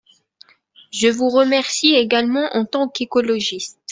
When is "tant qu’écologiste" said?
2.65-3.79